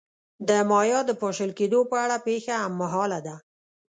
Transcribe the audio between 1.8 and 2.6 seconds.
په اړه پېښه